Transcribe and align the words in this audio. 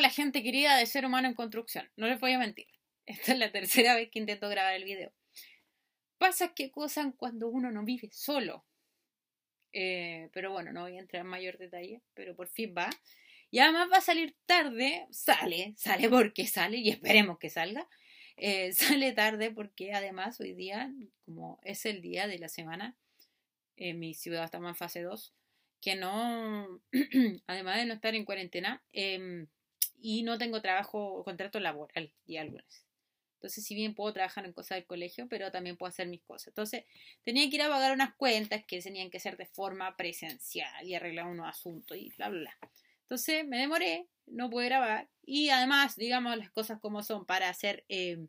Hola 0.00 0.08
gente 0.08 0.42
querida 0.42 0.78
de 0.78 0.86
Ser 0.86 1.04
Humano 1.04 1.28
en 1.28 1.34
Construcción. 1.34 1.86
No 1.94 2.06
les 2.06 2.18
voy 2.18 2.32
a 2.32 2.38
mentir. 2.38 2.68
Esta 3.06 3.32
es 3.32 3.38
la 3.38 3.52
tercera 3.52 3.94
vez 3.94 4.08
que 4.10 4.18
intento 4.18 4.48
grabar 4.48 4.72
el 4.72 4.84
video. 4.84 5.12
Pasa 6.16 6.54
que 6.54 6.70
cosas 6.70 7.08
cuando 7.18 7.50
uno 7.50 7.70
no 7.70 7.84
vive 7.84 8.08
solo. 8.10 8.64
Eh, 9.74 10.30
pero 10.32 10.52
bueno, 10.52 10.72
no 10.72 10.80
voy 10.80 10.96
a 10.96 11.00
entrar 11.00 11.20
en 11.20 11.26
mayor 11.26 11.58
detalle, 11.58 12.00
pero 12.14 12.34
por 12.34 12.48
fin 12.48 12.74
va. 12.74 12.88
Y 13.50 13.58
además 13.58 13.90
va 13.92 13.98
a 13.98 14.00
salir 14.00 14.34
tarde, 14.46 15.06
sale, 15.10 15.74
sale 15.76 16.08
porque 16.08 16.46
sale 16.46 16.78
y 16.78 16.88
esperemos 16.88 17.38
que 17.38 17.50
salga. 17.50 17.86
Eh, 18.38 18.72
sale 19.02 19.12
tarde 19.12 19.50
porque 19.50 19.92
además 19.92 20.40
hoy 20.40 20.54
día, 20.54 20.90
como 21.26 21.60
es 21.62 21.84
el 21.84 22.00
día 22.00 22.26
de 22.26 22.38
la 22.38 22.48
semana, 22.48 22.96
en 23.76 23.98
mi 23.98 24.14
ciudad 24.14 24.44
estamos 24.44 24.70
en 24.70 24.76
fase 24.76 25.02
2, 25.02 25.34
que 25.82 25.94
no, 25.94 26.80
además 27.46 27.76
de 27.76 27.84
no 27.84 27.92
estar 27.92 28.14
en 28.14 28.24
cuarentena, 28.24 28.82
em, 28.92 29.46
y 30.00 30.22
no 30.22 30.38
tengo 30.38 30.60
trabajo, 30.62 31.22
contrato 31.24 31.60
laboral 31.60 32.12
y 32.26 32.38
lunes. 32.38 32.86
Entonces, 33.40 33.64
si 33.64 33.74
bien 33.74 33.94
puedo 33.94 34.12
trabajar 34.12 34.44
en 34.44 34.52
cosas 34.52 34.76
del 34.76 34.86
colegio, 34.86 35.26
pero 35.26 35.50
también 35.50 35.78
puedo 35.78 35.88
hacer 35.88 36.06
mis 36.08 36.20
cosas. 36.22 36.48
Entonces, 36.48 36.84
tenía 37.24 37.48
que 37.48 37.56
ir 37.56 37.62
a 37.62 37.70
pagar 37.70 37.92
unas 37.92 38.14
cuentas 38.14 38.62
que 38.66 38.82
tenían 38.82 39.08
que 39.08 39.18
ser 39.18 39.38
de 39.38 39.46
forma 39.46 39.96
presencial 39.96 40.86
y 40.86 40.94
arreglar 40.94 41.26
unos 41.26 41.48
asuntos 41.48 41.96
y 41.96 42.10
bla, 42.18 42.28
bla, 42.28 42.40
bla. 42.40 42.70
Entonces, 43.02 43.46
me 43.48 43.58
demoré, 43.58 44.06
no 44.26 44.50
pude 44.50 44.66
grabar. 44.66 45.08
Y 45.24 45.48
además, 45.48 45.96
digamos 45.96 46.36
las 46.36 46.50
cosas 46.50 46.80
como 46.80 47.02
son, 47.02 47.24
para 47.24 47.48
hacer, 47.48 47.82
eh, 47.88 48.26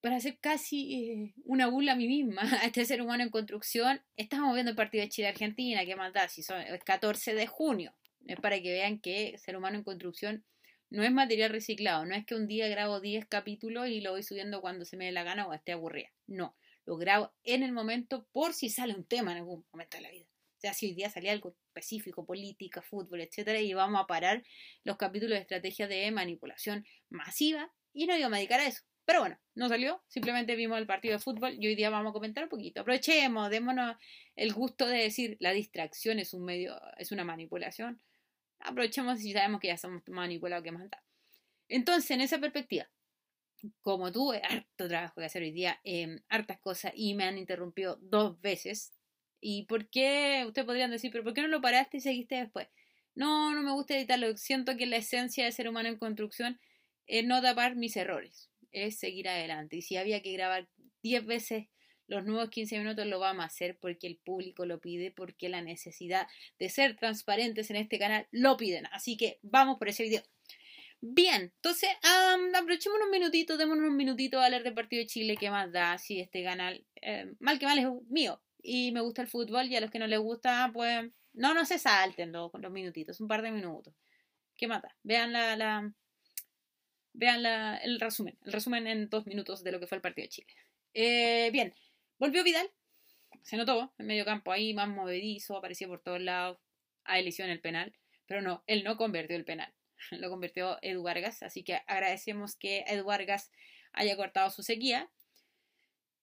para 0.00 0.16
hacer 0.16 0.38
casi 0.40 0.94
eh, 0.94 1.34
una 1.44 1.68
burla 1.68 1.92
a 1.92 1.96
mí 1.96 2.08
misma, 2.08 2.42
a 2.62 2.66
este 2.66 2.84
ser 2.84 3.02
humano 3.02 3.22
en 3.22 3.30
construcción, 3.30 4.02
estamos 4.16 4.52
viendo 4.54 4.70
el 4.70 4.76
partido 4.76 5.04
de 5.04 5.10
Chile-Argentina, 5.10 5.84
que 5.84 5.94
más 5.94 6.12
da, 6.12 6.28
si 6.28 6.42
son 6.42 6.60
el 6.60 6.80
14 6.80 7.34
de 7.34 7.46
junio. 7.46 7.94
Es 8.28 8.38
para 8.38 8.60
que 8.60 8.70
vean 8.70 9.00
que 9.00 9.38
ser 9.38 9.56
humano 9.56 9.78
en 9.78 9.84
construcción 9.84 10.44
no 10.90 11.02
es 11.02 11.10
material 11.10 11.50
reciclado, 11.50 12.04
no 12.04 12.14
es 12.14 12.26
que 12.26 12.34
un 12.34 12.46
día 12.46 12.68
grabo 12.68 13.00
10 13.00 13.26
capítulos 13.26 13.88
y 13.88 14.02
lo 14.02 14.12
voy 14.12 14.22
subiendo 14.22 14.60
cuando 14.60 14.84
se 14.84 14.98
me 14.98 15.06
dé 15.06 15.12
la 15.12 15.22
gana 15.22 15.48
o 15.48 15.54
esté 15.54 15.72
aburrida. 15.72 16.10
No, 16.26 16.54
lo 16.84 16.98
grabo 16.98 17.32
en 17.42 17.62
el 17.62 17.72
momento 17.72 18.28
por 18.32 18.52
si 18.52 18.68
sale 18.68 18.94
un 18.94 19.04
tema 19.04 19.32
en 19.32 19.38
algún 19.38 19.64
momento 19.72 19.96
de 19.96 20.02
la 20.02 20.10
vida. 20.10 20.26
O 20.58 20.60
sea, 20.60 20.74
si 20.74 20.86
hoy 20.86 20.94
día 20.94 21.08
salía 21.08 21.32
algo 21.32 21.56
específico, 21.68 22.26
política, 22.26 22.82
fútbol, 22.82 23.22
etcétera, 23.22 23.60
y 23.60 23.72
vamos 23.72 24.02
a 24.02 24.06
parar 24.06 24.44
los 24.84 24.98
capítulos 24.98 25.36
de 25.36 25.42
estrategia 25.42 25.88
de 25.88 26.10
manipulación 26.10 26.84
masiva 27.08 27.72
y 27.94 28.06
no 28.06 28.16
iba 28.16 28.26
a 28.26 28.30
dedicar 28.30 28.60
a 28.60 28.66
eso. 28.66 28.82
Pero 29.06 29.20
bueno, 29.20 29.38
no 29.54 29.70
salió, 29.70 30.02
simplemente 30.08 30.54
vimos 30.54 30.76
el 30.76 30.86
partido 30.86 31.14
de 31.14 31.18
fútbol 31.18 31.56
y 31.58 31.66
hoy 31.66 31.76
día 31.76 31.88
vamos 31.88 32.10
a 32.10 32.12
comentar 32.12 32.44
un 32.44 32.50
poquito. 32.50 32.82
Aprovechemos, 32.82 33.48
démonos 33.48 33.96
el 34.36 34.52
gusto 34.52 34.86
de 34.86 34.98
decir 34.98 35.38
la 35.40 35.52
distracción 35.52 36.18
es 36.18 36.34
un 36.34 36.44
medio, 36.44 36.78
es 36.98 37.10
una 37.10 37.24
manipulación 37.24 38.02
aprovechemos 38.60 39.22
y 39.22 39.32
sabemos 39.32 39.60
que 39.60 39.68
ya 39.68 39.76
somos 39.76 40.02
manipulados 40.08 40.64
que 40.64 40.72
más. 40.72 40.88
Entonces, 41.68 42.10
en 42.10 42.20
esa 42.20 42.38
perspectiva, 42.38 42.88
como 43.82 44.12
tuve 44.12 44.40
harto 44.44 44.88
trabajo 44.88 45.20
que 45.20 45.26
hacer 45.26 45.42
hoy 45.42 45.52
día, 45.52 45.80
eh, 45.84 46.20
hartas 46.28 46.60
cosas 46.60 46.92
y 46.94 47.14
me 47.14 47.24
han 47.24 47.38
interrumpido 47.38 47.98
dos 48.00 48.40
veces. 48.40 48.92
¿Y 49.40 49.64
por 49.66 49.88
qué? 49.88 50.44
Ustedes 50.46 50.66
podrían 50.66 50.90
decir, 50.90 51.10
pero 51.12 51.24
¿por 51.24 51.34
qué 51.34 51.42
no 51.42 51.48
lo 51.48 51.60
paraste 51.60 51.98
y 51.98 52.00
seguiste 52.00 52.36
después? 52.36 52.68
No, 53.14 53.54
no 53.54 53.62
me 53.62 53.72
gusta 53.72 53.96
editarlo. 53.96 54.36
Siento 54.36 54.76
que 54.76 54.86
la 54.86 54.96
esencia 54.96 55.44
de 55.44 55.52
ser 55.52 55.68
humano 55.68 55.88
en 55.88 55.98
construcción 55.98 56.60
es 57.06 57.24
no 57.24 57.42
tapar 57.42 57.76
mis 57.76 57.96
errores, 57.96 58.50
es 58.72 58.98
seguir 58.98 59.28
adelante. 59.28 59.76
Y 59.76 59.82
si 59.82 59.96
había 59.96 60.22
que 60.22 60.32
grabar 60.32 60.68
10 61.02 61.26
veces 61.26 61.66
los 62.08 62.24
nuevos 62.24 62.50
15 62.50 62.78
minutos 62.78 63.06
lo 63.06 63.20
vamos 63.20 63.44
a 63.44 63.46
hacer 63.46 63.78
porque 63.78 64.06
el 64.06 64.16
público 64.16 64.66
lo 64.66 64.80
pide, 64.80 65.12
porque 65.12 65.48
la 65.48 65.62
necesidad 65.62 66.26
de 66.58 66.68
ser 66.68 66.96
transparentes 66.96 67.70
en 67.70 67.76
este 67.76 67.98
canal 67.98 68.26
lo 68.32 68.56
piden. 68.56 68.86
Así 68.92 69.16
que 69.16 69.38
vamos 69.42 69.78
por 69.78 69.88
ese 69.88 70.02
video. 70.02 70.22
Bien, 71.00 71.52
entonces 71.54 71.90
aprovechemos 72.54 72.98
unos 72.98 73.10
minutitos, 73.10 73.56
démonos 73.56 73.84
unos 73.84 73.96
minutitos 73.96 74.40
a 74.40 74.46
hablar 74.46 74.64
del 74.64 74.74
partido 74.74 75.00
de 75.00 75.06
Chile, 75.06 75.36
que 75.36 75.50
más 75.50 75.70
da 75.70 75.96
si 75.96 76.18
este 76.18 76.42
canal, 76.42 76.84
eh, 76.96 77.32
mal 77.38 77.60
que 77.60 77.66
mal 77.66 77.78
es 77.78 77.86
mío, 78.08 78.42
y 78.60 78.90
me 78.90 79.00
gusta 79.00 79.22
el 79.22 79.28
fútbol, 79.28 79.66
y 79.66 79.76
a 79.76 79.80
los 79.80 79.92
que 79.92 80.00
no 80.00 80.08
les 80.08 80.18
gusta, 80.18 80.70
pues 80.72 81.04
no, 81.34 81.54
no 81.54 81.64
se 81.66 81.78
salten 81.78 82.32
los, 82.32 82.50
los 82.52 82.72
minutitos, 82.72 83.20
un 83.20 83.28
par 83.28 83.42
de 83.42 83.52
minutos. 83.52 83.94
¿Qué 84.56 84.66
mata? 84.66 84.96
Vean 85.04 85.32
la, 85.32 85.54
la 85.54 85.92
vean 87.12 87.42
la, 87.44 87.76
el 87.78 88.00
resumen, 88.00 88.36
el 88.44 88.52
resumen 88.52 88.86
en 88.88 89.08
dos 89.08 89.26
minutos 89.26 89.62
de 89.62 89.72
lo 89.72 89.78
que 89.78 89.86
fue 89.86 89.96
el 89.96 90.02
partido 90.02 90.24
de 90.24 90.30
Chile. 90.30 90.54
Eh, 90.94 91.50
bien, 91.52 91.74
Volvió 92.18 92.42
Vidal, 92.42 92.68
se 93.42 93.56
notó 93.56 93.94
en 93.96 94.06
medio 94.06 94.24
campo 94.24 94.50
ahí, 94.50 94.74
más 94.74 94.88
movedizo, 94.88 95.56
aparecía 95.56 95.86
por 95.86 96.02
todos 96.02 96.20
lados, 96.20 96.58
a 97.04 97.18
él 97.18 97.32
el 97.38 97.60
penal, 97.60 97.94
pero 98.26 98.42
no, 98.42 98.64
él 98.66 98.82
no 98.82 98.96
convirtió 98.96 99.36
el 99.36 99.44
penal, 99.44 99.72
lo 100.10 100.28
convirtió 100.28 100.78
Edu 100.82 101.02
Vargas, 101.02 101.42
así 101.44 101.62
que 101.62 101.80
agradecemos 101.86 102.56
que 102.56 102.84
Edu 102.88 103.04
Vargas 103.04 103.50
haya 103.92 104.16
cortado 104.16 104.50
su 104.50 104.62
sequía. 104.62 105.10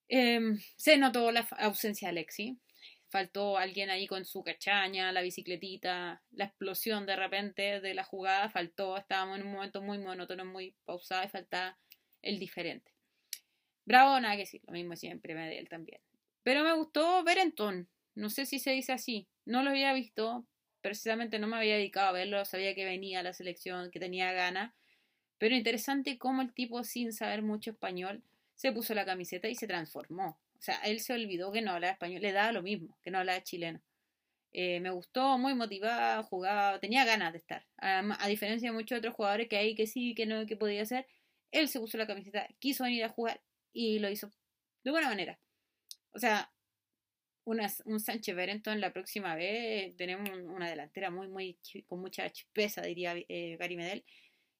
Em, 0.08 0.60
se 0.76 0.98
notó 0.98 1.32
la 1.32 1.48
ausencia 1.60 2.08
de 2.08 2.12
Alexi, 2.12 2.60
faltó 3.08 3.58
alguien 3.58 3.90
ahí 3.90 4.06
con 4.06 4.26
su 4.26 4.44
cachaña, 4.44 5.14
la 5.14 5.22
bicicletita, 5.22 6.22
la 6.32 6.46
explosión 6.46 7.06
de 7.06 7.16
repente 7.16 7.80
de 7.80 7.94
la 7.94 8.04
jugada, 8.04 8.50
faltó, 8.50 8.98
estábamos 8.98 9.40
en 9.40 9.48
un 9.48 9.54
momento 9.54 9.82
muy 9.82 9.98
monótono, 9.98 10.44
muy 10.44 10.76
pausado 10.84 11.24
y 11.24 11.30
faltaba 11.30 11.80
el 12.22 12.38
diferente. 12.38 12.95
Bravo, 13.86 14.20
nada 14.20 14.36
que 14.36 14.42
decir, 14.42 14.62
lo 14.66 14.74
mismo 14.74 14.96
siempre 14.96 15.36
me 15.36 15.48
de 15.48 15.60
él 15.60 15.70
también. 15.70 16.02
Pero 16.44 16.64
me 16.64 16.74
gustó 16.74 17.24
Berenton, 17.24 17.88
no 18.16 18.30
sé 18.30 18.46
si 18.46 18.60
se 18.60 18.72
dice 18.72 18.94
así, 18.94 19.28
no 19.46 19.64
lo 19.64 19.70
había 19.70 19.94
visto, 19.94 20.46
precisamente 20.82 21.40
no 21.40 21.48
me 21.48 21.58
había 21.58 21.76
dedicado 21.76 22.10
a 22.10 22.12
verlo, 22.12 22.46
sabía 22.46 22.76
que 22.76 22.86
venía 22.86 23.20
a 23.20 23.24
la 23.24 23.34
selección, 23.34 23.92
que 23.92 24.00
tenía 24.00 24.32
ganas, 24.34 24.74
pero 25.38 25.56
interesante 25.56 26.18
cómo 26.18 26.42
el 26.42 26.54
tipo 26.54 26.84
sin 26.84 27.14
saber 27.14 27.42
mucho 27.42 27.72
español 27.72 28.24
se 28.56 28.72
puso 28.72 28.94
la 28.94 29.06
camiseta 29.06 29.50
y 29.50 29.56
se 29.56 29.68
transformó. 29.68 30.40
O 30.58 30.62
sea, 30.62 30.78
él 30.86 31.00
se 31.00 31.14
olvidó 31.14 31.52
que 31.52 31.62
no 31.62 31.72
hablaba 31.72 31.94
español, 31.94 32.22
le 32.22 32.32
daba 32.32 32.52
lo 32.52 32.64
mismo, 32.64 32.98
que 33.04 33.12
no 33.12 33.20
hablaba 33.20 33.44
chileno. 33.44 33.82
Eh, 34.54 34.80
me 34.80 34.90
gustó, 34.90 35.38
muy 35.38 35.54
motivado, 35.54 36.24
jugaba, 36.24 36.80
tenía 36.80 37.04
ganas 37.04 37.34
de 37.34 37.40
estar. 37.40 37.66
A, 37.78 38.00
a, 38.00 38.28
diferencia 38.28 38.70
de 38.70 38.76
muchos 38.76 38.98
otros 38.98 39.14
jugadores 39.14 39.50
que 39.50 39.58
hay 39.58 39.76
que 39.76 39.86
sí, 39.86 40.16
que 40.16 40.26
no, 40.26 40.46
que 40.46 40.56
podía 40.56 40.82
hacer, 40.82 41.06
él 41.52 41.68
se 41.68 41.80
puso 41.80 41.98
la 41.98 42.08
camiseta, 42.08 42.48
quiso 42.60 42.86
venir 42.86 43.04
a 43.04 43.10
jugar 43.10 43.42
y 43.76 44.00
lo 44.00 44.10
hizo 44.10 44.32
de 44.84 44.92
buena 44.92 45.10
manera. 45.10 45.38
O 46.14 46.20
sea, 46.20 46.52
un 47.44 48.00
Sánchez 48.00 48.36
Berenton 48.36 48.80
la 48.80 48.94
próxima 48.94 49.36
vez 49.36 49.96
tenemos 49.98 50.28
una 50.30 50.70
delantera 50.70 51.12
muy, 51.12 51.28
muy 51.28 51.60
con 51.86 52.00
mucha 52.00 52.28
chispeza, 52.32 52.82
diría 52.82 53.14
eh, 53.28 53.58
Gary 53.60 53.76
Medel. 53.76 54.06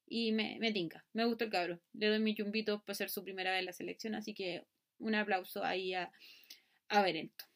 Y 0.08 0.30
me, 0.30 0.58
me 0.60 0.70
tinca, 0.70 1.04
me 1.14 1.24
gustó 1.24 1.44
el 1.44 1.50
cabro. 1.50 1.80
Le 1.94 2.08
doy 2.08 2.20
mi 2.20 2.34
chumbito 2.34 2.84
para 2.84 2.94
ser 2.94 3.10
su 3.10 3.24
primera 3.24 3.50
vez 3.50 3.60
en 3.60 3.66
la 3.66 3.72
selección, 3.72 4.14
así 4.14 4.34
que 4.34 4.64
un 4.98 5.14
aplauso 5.16 5.64
ahí 5.64 5.94
a, 5.94 6.12
a 6.88 7.02
Berenton. 7.02 7.48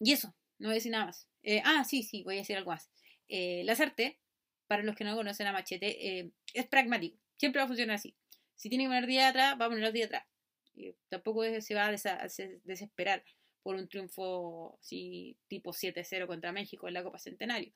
Y 0.00 0.12
eso, 0.12 0.34
no 0.58 0.68
voy 0.68 0.72
a 0.72 0.74
decir 0.76 0.90
nada 0.90 1.06
más. 1.06 1.28
Eh, 1.42 1.62
ah, 1.64 1.84
sí, 1.84 2.02
sí, 2.02 2.24
voy 2.24 2.36
a 2.36 2.38
decir 2.38 2.56
algo 2.56 2.70
más. 2.70 2.90
Eh, 3.28 3.62
Lazarte, 3.64 4.18
para 4.66 4.82
los 4.82 4.96
que 4.96 5.04
no 5.04 5.14
conocen 5.14 5.46
a 5.46 5.52
Machete, 5.52 6.18
eh, 6.18 6.30
es 6.54 6.66
pragmático. 6.66 7.18
Siempre 7.36 7.60
va 7.60 7.66
a 7.66 7.68
funcionar 7.68 7.96
así. 7.96 8.16
Si 8.56 8.68
tiene 8.68 8.84
que 8.84 8.88
poner 8.88 9.06
día 9.06 9.28
atrás, 9.28 9.56
va 9.60 9.66
a 9.66 9.68
poner 9.68 9.84
los 9.84 9.92
días 9.92 10.06
atrás 10.06 10.24
tampoco 11.08 11.42
se 11.60 11.74
va 11.74 11.86
a 11.86 11.90
desesperar 12.64 13.24
por 13.62 13.76
un 13.76 13.88
triunfo 13.88 14.78
así, 14.80 15.36
tipo 15.48 15.72
7-0 15.72 16.26
contra 16.26 16.52
México 16.52 16.86
en 16.88 16.94
la 16.94 17.02
Copa 17.02 17.18
Centenario. 17.18 17.72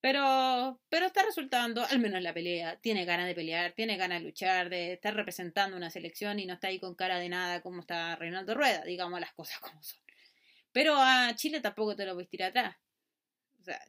Pero, 0.00 0.80
pero 0.88 1.06
está 1.06 1.24
resultando, 1.24 1.84
al 1.84 1.98
menos 1.98 2.22
la 2.22 2.32
pelea, 2.32 2.76
tiene 2.80 3.04
ganas 3.04 3.26
de 3.26 3.34
pelear, 3.34 3.72
tiene 3.72 3.96
ganas 3.96 4.20
de 4.20 4.26
luchar, 4.26 4.70
de 4.70 4.92
estar 4.92 5.14
representando 5.14 5.76
una 5.76 5.90
selección 5.90 6.38
y 6.38 6.46
no 6.46 6.54
está 6.54 6.68
ahí 6.68 6.78
con 6.78 6.94
cara 6.94 7.18
de 7.18 7.28
nada 7.28 7.62
como 7.62 7.80
está 7.80 8.14
Reinaldo 8.14 8.54
Rueda, 8.54 8.84
digamos 8.84 9.18
las 9.18 9.32
cosas 9.32 9.58
como 9.60 9.82
son. 9.82 10.00
Pero 10.72 10.94
a 10.96 11.34
Chile 11.34 11.60
tampoco 11.60 11.96
te 11.96 12.06
lo 12.06 12.18
a 12.18 12.24
tirar 12.24 12.50
atrás. 12.50 12.76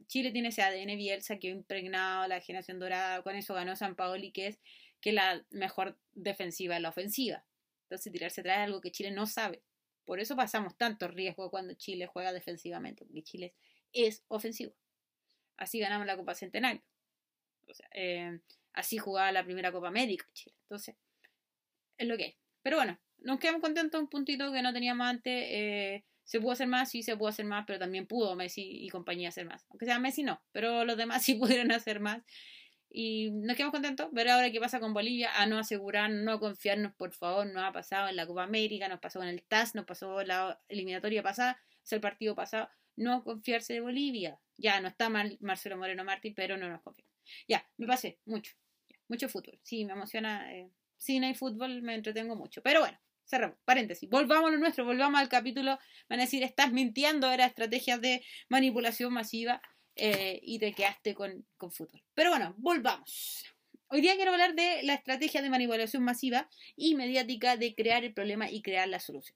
Chile 0.08 0.32
tiene 0.32 0.50
ese 0.50 0.64
ADN 0.64 0.98
Bielsa 0.98 1.38
que 1.38 1.50
ha 1.50 1.52
impregnado 1.52 2.28
la 2.28 2.42
generación 2.42 2.80
dorada, 2.80 3.22
con 3.22 3.36
eso 3.36 3.54
ganó 3.54 3.76
San 3.76 3.96
Paoli, 3.96 4.32
que 4.32 4.48
es 4.48 4.60
que 5.00 5.12
la 5.14 5.46
mejor 5.52 5.98
defensiva 6.14 6.76
es 6.76 6.82
la 6.82 6.90
ofensiva. 6.90 7.46
Entonces 7.90 8.14
tirarse 8.14 8.42
atrás 8.42 8.60
es 8.60 8.64
algo 8.66 8.82
que 8.82 8.92
Chile 8.92 9.10
no 9.10 9.26
sabe. 9.26 9.64
Por 10.06 10.20
eso 10.20 10.36
pasamos 10.36 10.78
tanto 10.78 11.08
riesgo 11.08 11.50
cuando 11.50 11.74
Chile 11.74 12.06
juega 12.06 12.32
defensivamente, 12.32 13.04
porque 13.04 13.24
Chile 13.24 13.56
es 13.92 14.24
ofensivo. 14.28 14.76
Así 15.58 15.80
ganamos 15.80 16.06
la 16.06 16.16
Copa 16.16 16.36
Centenario. 16.36 16.84
Eh, 17.94 18.40
así 18.74 19.00
jugaba 19.00 19.32
la 19.32 19.44
primera 19.44 19.72
Copa 19.72 19.88
América 19.88 20.28
Chile. 20.34 20.56
Entonces, 20.62 20.96
es 21.98 22.08
lo 22.08 22.16
que 22.16 22.26
hay. 22.26 22.38
Pero 22.62 22.78
bueno, 22.78 23.00
nos 23.18 23.40
quedamos 23.40 23.62
contentos 23.62 24.00
un 24.00 24.08
puntito 24.08 24.52
que 24.52 24.62
no 24.62 24.72
teníamos 24.72 25.08
antes. 25.08 25.34
Eh, 25.48 26.06
se 26.24 26.40
pudo 26.40 26.52
hacer 26.52 26.68
más, 26.68 26.92
sí 26.92 27.02
se 27.02 27.18
pudo 27.18 27.30
hacer 27.30 27.46
más, 27.46 27.66
pero 27.66 27.80
también 27.80 28.06
pudo 28.06 28.36
Messi 28.36 28.62
y 28.62 28.90
compañía 28.90 29.30
hacer 29.30 29.48
más. 29.48 29.66
Aunque 29.70 29.86
sea 29.86 29.98
Messi 29.98 30.22
no, 30.22 30.40
pero 30.52 30.86
los 30.86 30.96
demás 30.96 31.24
sí 31.26 31.34
pudieron 31.34 31.72
hacer 31.72 32.00
más. 32.00 32.22
Y 32.90 33.30
nos 33.32 33.56
quedamos 33.56 33.74
contentos. 33.74 34.12
Ver 34.12 34.30
ahora 34.30 34.52
qué 34.52 34.60
pasa 34.60 34.80
con 34.80 34.94
Bolivia. 34.94 35.32
A 35.40 35.46
no 35.46 35.60
asegurar, 35.60 36.10
no 36.10 36.40
confiarnos, 36.40 36.94
por 36.96 37.14
favor. 37.14 37.46
Nos 37.46 37.64
ha 37.64 37.72
pasado 37.72 38.10
en 38.10 38.16
la 38.16 38.26
Copa 38.26 38.44
América, 38.44 38.88
nos 38.88 39.00
pasó 39.00 39.22
en 39.22 39.30
el 39.30 39.44
TAS, 39.44 39.76
nos 39.76 39.86
pasó 39.86 40.24
la 40.24 40.60
eliminatoria 40.68 41.22
pasada, 41.22 41.62
es 41.84 41.94
el 41.94 42.02
partido 42.02 42.36
pasado. 42.36 42.70
No 42.96 43.24
confiarse 43.24 43.74
de 43.74 43.82
Bolivia. 43.82 44.40
Ya 44.58 44.82
no 44.82 44.88
está 44.88 45.10
mal 45.10 45.38
Marcelo 45.40 45.78
Moreno 45.78 46.04
Martí, 46.04 46.32
pero 46.32 46.58
no 46.58 46.70
nos 46.70 46.82
confiamos. 46.82 47.14
Ya, 47.48 47.68
me 47.78 47.86
pasé, 47.86 48.20
mucho. 48.26 48.54
mucho 49.08 49.30
fútbol. 49.30 49.60
Sí, 49.64 49.86
me 49.86 49.94
emociona. 49.94 50.54
Eh, 50.54 50.70
cine 50.98 51.30
y 51.30 51.34
fútbol 51.34 51.82
me 51.82 51.96
entretengo 51.96 52.36
mucho. 52.36 52.62
Pero 52.62 52.82
bueno, 52.82 53.00
cerramos. 53.26 53.58
Paréntesis. 53.66 54.10
Volvamos 54.10 54.50
a 54.50 54.52
lo 54.52 54.58
nuestro, 54.58 54.84
volvamos 54.84 55.20
al 55.20 55.30
capítulo. 55.30 55.78
Van 56.10 56.20
a 56.20 56.24
decir, 56.24 56.44
estás 56.44 56.72
mintiendo, 56.72 57.32
era 57.32 57.46
estrategias 57.46 58.02
de 58.02 58.24
manipulación 58.50 59.14
masiva 59.14 59.62
eh, 60.00 60.40
y 60.42 60.60
te 60.60 60.74
quedaste 60.74 61.14
con, 61.14 61.46
con 61.58 61.72
fútbol. 61.72 62.02
Pero 62.14 62.30
bueno, 62.30 62.56
volvamos. 62.58 63.46
Hoy 63.90 64.02
día 64.02 64.16
quiero 64.16 64.32
hablar 64.32 64.54
de 64.54 64.84
la 64.84 64.94
estrategia 64.94 65.42
de 65.42 65.50
manipulación 65.50 66.04
masiva 66.04 66.48
y 66.76 66.96
mediática 66.96 67.58
de 67.58 67.74
crear 67.74 68.04
el 68.04 68.14
problema 68.14 68.50
y 68.50 68.62
crear 68.62 68.88
la 68.88 69.00
solución. 69.00 69.36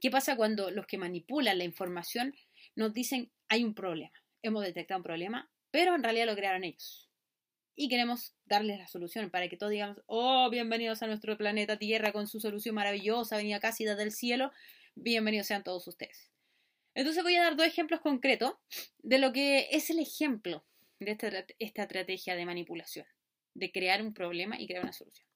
¿Qué 0.00 0.10
pasa 0.10 0.36
cuando 0.36 0.70
los 0.70 0.86
que 0.86 0.98
manipulan 0.98 1.58
la 1.58 1.64
información 1.64 2.34
nos 2.74 2.92
dicen 2.92 3.30
hay 3.48 3.64
un 3.64 3.74
problema? 3.74 4.12
Hemos 4.42 4.64
detectado 4.64 4.98
un 4.98 5.04
problema, 5.04 5.50
pero 5.70 5.94
en 5.94 6.02
realidad 6.02 6.26
lo 6.26 6.34
crearon 6.34 6.64
ellos. 6.64 7.08
Y 7.76 7.88
queremos 7.88 8.34
darles 8.44 8.78
la 8.78 8.86
solución 8.86 9.30
para 9.30 9.48
que 9.48 9.56
todos 9.56 9.72
digamos, 9.72 10.02
oh, 10.06 10.50
bienvenidos 10.50 11.02
a 11.02 11.06
nuestro 11.06 11.38
planeta 11.38 11.78
Tierra 11.78 12.12
con 12.12 12.26
su 12.26 12.40
solución 12.40 12.74
maravillosa, 12.74 13.36
venía 13.36 13.60
casi 13.60 13.84
desde 13.84 14.02
el 14.02 14.12
cielo, 14.12 14.52
bienvenidos 14.94 15.46
sean 15.46 15.64
todos 15.64 15.86
ustedes. 15.88 16.33
Entonces 16.94 17.22
voy 17.22 17.36
a 17.36 17.42
dar 17.42 17.56
dos 17.56 17.66
ejemplos 17.66 18.00
concretos 18.00 18.54
de 18.98 19.18
lo 19.18 19.32
que 19.32 19.68
es 19.70 19.90
el 19.90 19.98
ejemplo 19.98 20.64
de 21.00 21.10
esta, 21.10 21.28
esta 21.58 21.82
estrategia 21.82 22.36
de 22.36 22.46
manipulación 22.46 23.06
de 23.54 23.70
crear 23.70 24.02
un 24.02 24.12
problema 24.12 24.60
y 24.60 24.66
crear 24.66 24.82
una 24.82 24.92
solución. 24.92 25.26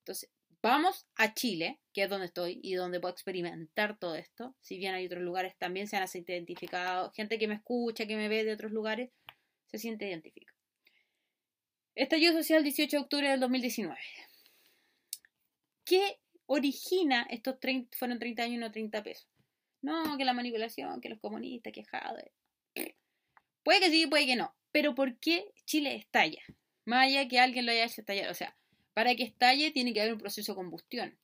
Entonces, 0.00 0.30
vamos 0.62 1.06
a 1.16 1.34
Chile, 1.34 1.80
que 1.92 2.04
es 2.04 2.10
donde 2.10 2.26
estoy 2.26 2.60
y 2.62 2.74
donde 2.74 3.00
puedo 3.00 3.12
experimentar 3.12 3.98
todo 3.98 4.14
esto. 4.14 4.54
Si 4.60 4.78
bien 4.78 4.94
hay 4.94 5.06
otros 5.06 5.22
lugares, 5.22 5.56
también 5.58 5.88
se 5.88 5.96
han 5.96 6.06
identificado. 6.14 7.10
Gente 7.12 7.38
que 7.38 7.48
me 7.48 7.54
escucha, 7.54 8.06
que 8.06 8.16
me 8.16 8.28
ve 8.28 8.44
de 8.44 8.52
otros 8.52 8.72
lugares, 8.72 9.10
se 9.66 9.78
siente 9.78 10.08
identificada. 10.08 10.56
Estallido 11.94 12.34
social 12.34 12.62
18 12.62 12.96
de 12.96 13.02
octubre 13.02 13.28
del 13.28 13.40
2019. 13.40 13.98
¿Qué 15.84 16.18
origina 16.46 17.26
estos 17.30 17.58
30, 17.58 17.96
fueron 17.96 18.18
30 18.18 18.42
años 18.42 18.56
y 18.56 18.58
no 18.58 18.70
30 18.70 19.02
pesos? 19.02 19.28
No, 19.86 20.18
que 20.18 20.24
la 20.24 20.32
manipulación, 20.32 21.00
que 21.00 21.08
los 21.08 21.20
comunistas, 21.20 21.72
que 21.72 21.84
Jade. 21.84 22.32
Puede 23.62 23.78
que 23.78 23.90
sí, 23.90 24.08
puede 24.08 24.26
que 24.26 24.34
no. 24.34 24.52
Pero 24.72 24.96
¿por 24.96 25.16
qué 25.20 25.46
Chile 25.64 25.94
estalla? 25.94 26.42
Más 26.84 27.06
allá 27.06 27.28
que 27.28 27.38
alguien 27.38 27.66
lo 27.66 27.70
haya 27.70 27.84
hecho 27.84 28.00
estallar. 28.00 28.28
O 28.28 28.34
sea, 28.34 28.56
para 28.94 29.14
que 29.14 29.22
estalle 29.22 29.70
tiene 29.70 29.94
que 29.94 30.00
haber 30.00 30.14
un 30.14 30.18
proceso 30.18 30.50
de 30.50 30.56
combustión. 30.56 31.16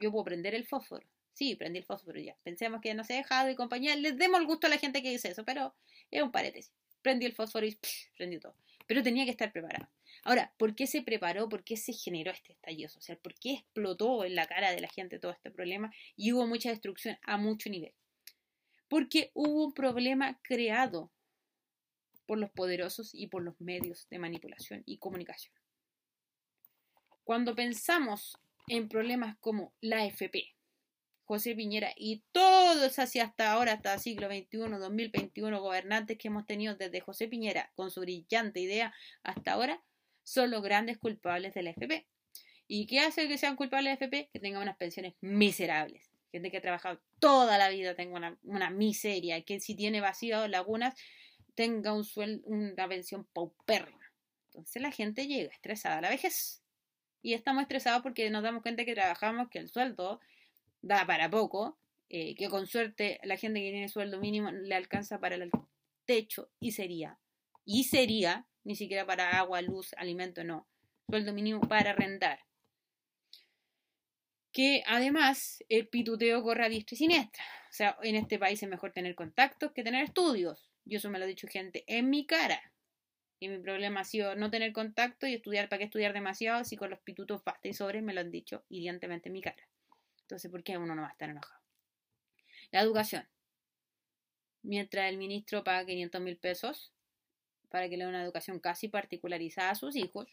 Yo 0.00 0.10
puedo 0.10 0.24
prender 0.24 0.52
el 0.56 0.66
fósforo. 0.66 1.06
Sí, 1.32 1.54
prendí 1.54 1.78
el 1.78 1.84
fósforo 1.84 2.18
ya. 2.18 2.36
Pensemos 2.42 2.80
que 2.80 2.92
no 2.92 3.04
se 3.04 3.12
ha 3.14 3.18
dejado 3.18 3.46
de 3.46 3.54
compañía. 3.54 3.94
Les 3.94 4.18
demos 4.18 4.40
el 4.40 4.46
gusto 4.48 4.66
a 4.66 4.70
la 4.70 4.78
gente 4.78 5.00
que 5.00 5.10
dice 5.10 5.28
eso, 5.28 5.44
pero 5.44 5.72
es 6.10 6.24
un 6.24 6.32
paréntesis. 6.32 6.72
Prendí 7.02 7.24
el 7.24 7.34
fósforo 7.34 7.64
y 7.66 7.78
prendí 8.16 8.40
todo. 8.40 8.56
Pero 8.88 9.04
tenía 9.04 9.24
que 9.24 9.30
estar 9.30 9.52
preparado. 9.52 9.88
Ahora, 10.24 10.54
¿por 10.56 10.74
qué 10.74 10.86
se 10.86 11.02
preparó? 11.02 11.48
¿Por 11.48 11.64
qué 11.64 11.76
se 11.76 11.92
generó 11.92 12.30
este 12.30 12.52
estallido 12.52 12.88
social? 12.88 13.18
¿Por 13.18 13.34
qué 13.34 13.54
explotó 13.54 14.24
en 14.24 14.36
la 14.36 14.46
cara 14.46 14.70
de 14.70 14.80
la 14.80 14.88
gente 14.88 15.18
todo 15.18 15.32
este 15.32 15.50
problema 15.50 15.92
y 16.16 16.32
hubo 16.32 16.46
mucha 16.46 16.70
destrucción 16.70 17.18
a 17.22 17.36
mucho 17.36 17.68
nivel? 17.68 17.92
Porque 18.88 19.32
hubo 19.34 19.64
un 19.64 19.74
problema 19.74 20.38
creado 20.42 21.10
por 22.26 22.38
los 22.38 22.50
poderosos 22.50 23.14
y 23.14 23.26
por 23.26 23.42
los 23.42 23.60
medios 23.60 24.08
de 24.10 24.18
manipulación 24.18 24.82
y 24.86 24.98
comunicación. 24.98 25.54
Cuando 27.24 27.54
pensamos 27.54 28.38
en 28.68 28.88
problemas 28.88 29.36
como 29.38 29.74
la 29.80 30.06
FP, 30.06 30.54
José 31.24 31.54
Piñera 31.54 31.92
y 31.96 32.22
todos 32.30 32.98
hacia 32.98 33.24
hasta 33.24 33.52
ahora, 33.52 33.72
hasta 33.72 33.98
siglo 33.98 34.28
XXI, 34.28 34.78
2021, 34.78 35.60
gobernantes 35.60 36.18
que 36.18 36.28
hemos 36.28 36.46
tenido 36.46 36.76
desde 36.76 37.00
José 37.00 37.26
Piñera 37.26 37.72
con 37.74 37.90
su 37.90 38.00
brillante 38.00 38.60
idea 38.60 38.94
hasta 39.22 39.52
ahora, 39.52 39.82
son 40.22 40.50
los 40.50 40.62
grandes 40.62 40.98
culpables 40.98 41.54
de 41.54 41.62
la 41.62 41.70
FP. 41.70 42.06
¿Y 42.68 42.86
qué 42.86 43.00
hace 43.00 43.28
que 43.28 43.38
sean 43.38 43.56
culpables 43.56 43.84
de 43.84 43.90
la 43.90 44.06
FP? 44.06 44.30
Que 44.32 44.40
tengan 44.40 44.62
unas 44.62 44.76
pensiones 44.76 45.14
miserables. 45.20 46.10
Gente 46.30 46.50
que 46.50 46.58
ha 46.58 46.62
trabajado 46.62 47.00
toda 47.18 47.58
la 47.58 47.68
vida 47.68 47.94
tenga 47.94 48.16
una, 48.16 48.38
una 48.44 48.70
miseria, 48.70 49.42
que 49.42 49.60
si 49.60 49.74
tiene 49.74 50.00
vacío 50.00 50.48
lagunas, 50.48 50.94
tenga 51.54 51.92
un 51.92 52.04
sueldo, 52.04 52.46
una 52.46 52.88
pensión 52.88 53.24
paupérrima. 53.32 54.12
Entonces 54.46 54.80
la 54.80 54.90
gente 54.90 55.26
llega 55.26 55.52
estresada 55.52 55.98
a 55.98 56.00
la 56.02 56.10
vejez. 56.10 56.62
Y 57.22 57.34
estamos 57.34 57.62
estresados 57.62 58.02
porque 58.02 58.30
nos 58.30 58.42
damos 58.42 58.62
cuenta 58.62 58.84
que 58.84 58.94
trabajamos, 58.94 59.48
que 59.48 59.58
el 59.58 59.68
sueldo 59.68 60.20
da 60.80 61.06
para 61.06 61.30
poco, 61.30 61.78
eh, 62.08 62.34
que 62.34 62.48
con 62.48 62.66
suerte 62.66 63.18
la 63.22 63.36
gente 63.36 63.60
que 63.60 63.70
tiene 63.70 63.88
sueldo 63.88 64.18
mínimo 64.18 64.50
le 64.50 64.74
alcanza 64.74 65.18
para 65.18 65.36
el 65.36 65.50
techo 66.04 66.50
y 66.60 66.72
sería, 66.72 67.18
y 67.64 67.84
sería, 67.84 68.46
ni 68.64 68.76
siquiera 68.76 69.06
para 69.06 69.38
agua, 69.38 69.60
luz, 69.62 69.94
alimento, 69.96 70.44
no, 70.44 70.68
sueldo 71.08 71.32
mínimo 71.32 71.60
para 71.60 71.92
rentar. 71.92 72.40
Que 74.52 74.82
además 74.86 75.64
el 75.68 75.88
pituteo 75.88 76.42
corre 76.42 76.66
a 76.66 76.68
diestra 76.68 76.94
y 76.94 76.98
siniestra. 76.98 77.44
O 77.70 77.72
sea, 77.72 77.96
en 78.02 78.16
este 78.16 78.38
país 78.38 78.62
es 78.62 78.68
mejor 78.68 78.92
tener 78.92 79.14
contactos 79.14 79.72
que 79.72 79.82
tener 79.82 80.04
estudios. 80.04 80.70
Y 80.84 80.96
eso 80.96 81.08
me 81.10 81.18
lo 81.18 81.24
ha 81.24 81.28
dicho 81.28 81.48
gente 81.48 81.84
en 81.86 82.10
mi 82.10 82.26
cara. 82.26 82.72
Y 83.40 83.48
mi 83.48 83.58
problema 83.58 84.00
ha 84.00 84.04
sido 84.04 84.36
no 84.36 84.50
tener 84.50 84.72
contacto 84.72 85.26
y 85.26 85.34
estudiar. 85.34 85.68
¿Para 85.68 85.78
qué 85.78 85.84
estudiar 85.84 86.12
demasiado 86.12 86.64
si 86.64 86.76
con 86.76 86.90
los 86.90 87.00
pitutos 87.00 87.42
basta 87.42 87.68
y 87.68 87.72
sobres 87.72 88.02
me 88.02 88.12
lo 88.12 88.20
han 88.20 88.30
dicho 88.30 88.64
hirientemente 88.68 89.30
en 89.30 89.32
mi 89.32 89.40
cara? 89.40 89.68
Entonces, 90.20 90.50
¿por 90.50 90.62
qué 90.62 90.76
uno 90.76 90.94
no 90.94 91.02
va 91.02 91.08
a 91.08 91.12
estar 91.12 91.30
enojado? 91.30 91.60
La 92.70 92.80
educación. 92.80 93.26
Mientras 94.62 95.08
el 95.08 95.16
ministro 95.16 95.64
paga 95.64 95.86
500 95.86 96.20
mil 96.20 96.36
pesos 96.36 96.92
para 97.72 97.88
que 97.88 97.96
le 97.96 98.04
dé 98.04 98.10
una 98.10 98.22
educación 98.22 98.60
casi 98.60 98.88
particularizada 98.88 99.70
a 99.70 99.74
sus 99.74 99.96
hijos, 99.96 100.28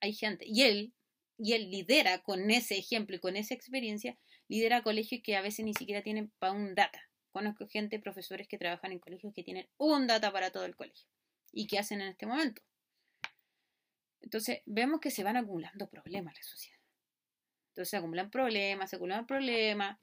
hay 0.00 0.12
gente, 0.12 0.44
y 0.46 0.62
él, 0.62 0.92
y 1.38 1.52
él 1.52 1.70
lidera 1.70 2.22
con 2.22 2.50
ese 2.50 2.76
ejemplo 2.76 3.16
y 3.16 3.20
con 3.20 3.36
esa 3.36 3.54
experiencia, 3.54 4.18
lidera 4.48 4.82
colegios 4.82 5.22
que 5.22 5.36
a 5.36 5.40
veces 5.40 5.64
ni 5.64 5.72
siquiera 5.72 6.02
tienen 6.02 6.32
para 6.38 6.52
un 6.52 6.74
data. 6.74 7.08
Conozco 7.30 7.66
gente, 7.68 7.98
profesores 8.00 8.48
que 8.48 8.58
trabajan 8.58 8.92
en 8.92 8.98
colegios 8.98 9.32
que 9.32 9.44
tienen 9.44 9.68
un 9.78 10.06
data 10.06 10.32
para 10.32 10.50
todo 10.50 10.64
el 10.64 10.76
colegio. 10.76 11.06
¿Y 11.52 11.68
qué 11.68 11.78
hacen 11.78 12.00
en 12.00 12.08
este 12.08 12.26
momento? 12.26 12.60
Entonces, 14.20 14.60
vemos 14.66 15.00
que 15.00 15.10
se 15.10 15.24
van 15.24 15.36
acumulando 15.36 15.88
problemas 15.88 16.34
en 16.34 16.40
la 16.40 16.42
sociedad. 16.42 16.78
Entonces, 17.68 17.90
se 17.90 17.96
acumulan 17.96 18.30
problemas, 18.30 18.90
se 18.90 18.96
acumulan 18.96 19.26
problemas, 19.26 19.98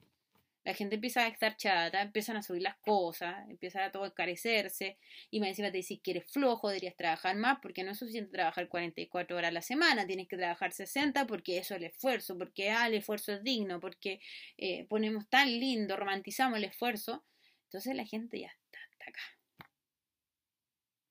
la 0.70 0.76
gente 0.76 0.94
empieza 0.94 1.24
a 1.24 1.26
estar 1.26 1.56
chata, 1.56 2.00
empiezan 2.00 2.36
a 2.36 2.44
subir 2.44 2.62
las 2.62 2.76
cosas, 2.76 3.34
empieza 3.48 3.84
a 3.84 3.90
todo 3.90 4.06
encarecerse, 4.06 4.98
y 5.28 5.40
más 5.40 5.48
encima 5.48 5.72
te 5.72 5.78
dicen 5.78 5.98
que 6.00 6.12
eres 6.12 6.30
flojo, 6.30 6.68
deberías 6.68 6.94
trabajar 6.94 7.34
más, 7.34 7.58
porque 7.60 7.82
no 7.82 7.90
es 7.90 7.98
suficiente 7.98 8.30
trabajar 8.30 8.68
44 8.68 9.36
horas 9.36 9.48
a 9.48 9.52
la 9.52 9.62
semana, 9.62 10.06
tienes 10.06 10.28
que 10.28 10.36
trabajar 10.36 10.72
60 10.72 11.26
porque 11.26 11.58
eso 11.58 11.74
es 11.74 11.80
el 11.80 11.88
esfuerzo, 11.88 12.38
porque 12.38 12.70
ah, 12.70 12.86
el 12.86 12.94
esfuerzo 12.94 13.32
es 13.32 13.42
digno, 13.42 13.80
porque 13.80 14.20
eh, 14.58 14.86
ponemos 14.88 15.28
tan 15.28 15.48
lindo, 15.48 15.96
romantizamos 15.96 16.58
el 16.58 16.64
esfuerzo, 16.66 17.24
entonces 17.64 17.96
la 17.96 18.06
gente 18.06 18.38
ya 18.38 18.46
está, 18.46 18.78
está 18.92 19.10
acá. 19.10 19.22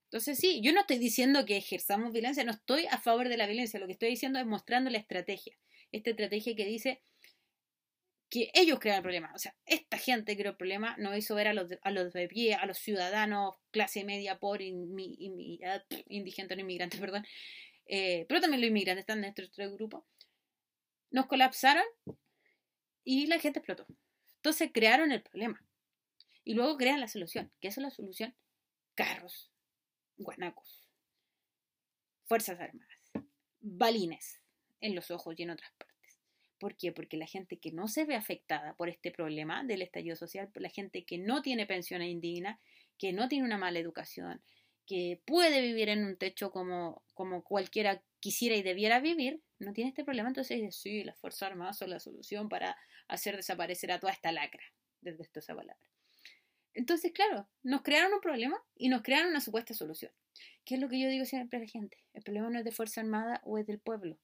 Entonces 0.05 0.37
sí, 0.37 0.61
yo 0.63 0.71
no 0.71 0.79
estoy 0.81 0.99
diciendo 0.99 1.45
que 1.45 1.57
ejerzamos 1.57 2.13
violencia, 2.13 2.45
no 2.45 2.51
estoy 2.51 2.85
a 2.85 2.97
favor 2.97 3.27
de 3.27 3.35
la 3.35 3.45
violencia, 3.45 3.77
lo 3.77 3.87
que 3.87 3.93
estoy 3.93 4.09
diciendo 4.11 4.39
es 4.39 4.45
mostrando 4.45 4.89
la 4.89 4.99
estrategia, 4.99 5.57
esta 5.91 6.11
estrategia 6.11 6.55
que 6.55 6.65
dice 6.65 7.01
que 8.29 8.51
ellos 8.53 8.79
crean 8.79 8.97
el 8.97 9.03
problema. 9.03 9.31
O 9.33 9.39
sea, 9.39 9.55
esta 9.65 9.97
gente 9.97 10.37
creó 10.37 10.51
el 10.51 10.57
problema, 10.57 10.95
no 10.97 11.15
hizo 11.15 11.35
ver 11.35 11.47
a 11.47 11.53
los, 11.53 11.71
a 11.81 11.91
los 11.91 12.13
de 12.13 12.53
a 12.59 12.65
los 12.65 12.77
ciudadanos, 12.77 13.55
clase 13.71 14.03
media, 14.03 14.37
por 14.39 14.61
ah, 14.61 15.83
indigentes, 16.07 16.57
no 16.57 16.61
inmigrantes, 16.61 16.99
perdón, 17.01 17.25
eh, 17.87 18.25
pero 18.29 18.39
también 18.39 18.61
los 18.61 18.69
inmigrantes 18.69 19.03
están 19.03 19.21
dentro 19.21 19.43
de 19.43 19.47
este 19.47 19.67
grupo. 19.75 20.05
Nos 21.11 21.25
colapsaron 21.25 21.83
y 23.03 23.25
la 23.27 23.39
gente 23.39 23.59
explotó. 23.59 23.87
Entonces 24.35 24.69
crearon 24.71 25.11
el 25.11 25.23
problema. 25.23 25.59
Y 26.43 26.53
luego 26.53 26.77
crean 26.77 26.99
la 26.99 27.07
solución. 27.07 27.51
¿Qué 27.59 27.67
es 27.67 27.77
la 27.77 27.89
solución? 27.89 28.35
Carros, 28.95 29.51
guanacos, 30.17 30.87
fuerzas 32.25 32.59
armadas, 32.59 32.99
balines 33.59 34.41
en 34.81 34.95
los 34.95 35.09
ojos 35.11 35.35
y 35.37 35.43
en 35.43 35.51
otras 35.51 35.71
partes. 35.71 35.88
¿Por 36.59 36.75
qué? 36.75 36.91
Porque 36.91 37.17
la 37.17 37.25
gente 37.25 37.57
que 37.57 37.71
no 37.71 37.87
se 37.87 38.05
ve 38.05 38.15
afectada 38.15 38.75
por 38.75 38.89
este 38.89 39.11
problema 39.11 39.63
del 39.63 39.81
estallido 39.81 40.15
social, 40.15 40.49
la 40.55 40.69
gente 40.69 41.05
que 41.05 41.17
no 41.17 41.41
tiene 41.41 41.65
pensión 41.65 42.01
indigna, 42.01 42.59
que 42.97 43.13
no 43.13 43.29
tiene 43.29 43.45
una 43.45 43.57
mala 43.57 43.79
educación, 43.79 44.41
que 44.85 45.21
puede 45.25 45.61
vivir 45.61 45.89
en 45.89 46.03
un 46.03 46.17
techo 46.17 46.51
como, 46.51 47.03
como 47.13 47.43
cualquiera 47.43 48.03
quisiera 48.19 48.55
y 48.55 48.63
debiera 48.63 48.99
vivir, 48.99 49.41
no 49.59 49.71
tiene 49.71 49.89
este 49.89 50.03
problema, 50.03 50.29
entonces 50.29 50.57
dice, 50.57 50.71
sí, 50.71 51.03
las 51.03 51.17
Fuerzas 51.19 51.51
Armadas 51.51 51.77
son 51.77 51.91
la 51.91 51.99
solución 51.99 52.49
para 52.49 52.75
hacer 53.07 53.35
desaparecer 53.35 53.91
a 53.91 53.99
toda 53.99 54.11
esta 54.11 54.31
lacra, 54.31 54.63
desde 55.01 55.23
esta 55.23 55.39
esa 55.39 55.55
palabra. 55.55 55.79
Entonces, 56.73 57.11
claro, 57.11 57.47
nos 57.63 57.81
crearon 57.81 58.13
un 58.13 58.21
problema 58.21 58.61
y 58.75 58.89
nos 58.89 59.01
crearon 59.01 59.29
una 59.29 59.41
supuesta 59.41 59.73
solución. 59.73 60.11
¿Qué 60.65 60.75
es 60.75 60.81
lo 60.81 60.89
que 60.89 60.99
yo 60.99 61.09
digo 61.09 61.25
siempre 61.25 61.57
a 61.57 61.61
la 61.61 61.67
gente? 61.67 61.97
El 62.13 62.23
problema 62.23 62.49
no 62.49 62.59
es 62.59 62.65
de 62.65 62.71
Fuerza 62.71 63.01
Armada 63.01 63.41
o 63.43 63.57
es 63.57 63.65
del 63.65 63.79
pueblo. 63.79 64.17